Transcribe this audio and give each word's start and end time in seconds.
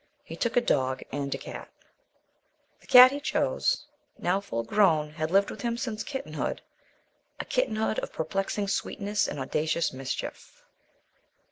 He 0.23 0.35
took 0.35 0.57
a 0.57 0.61
dog 0.61 1.03
and 1.11 1.31
a 1.35 1.37
cat. 1.37 1.69
The 2.79 2.87
cat 2.87 3.11
he 3.11 3.19
chose, 3.19 3.85
now 4.17 4.41
full 4.41 4.63
grown, 4.63 5.11
had 5.11 5.29
lived 5.29 5.51
with 5.51 5.61
him 5.61 5.77
since 5.77 6.03
kittenhood, 6.03 6.63
a 7.39 7.45
kittenhood 7.45 7.99
of 7.99 8.11
perplexing 8.11 8.67
sweetness 8.67 9.27
and 9.27 9.39
audacious 9.39 9.93
mischief. 9.93 10.63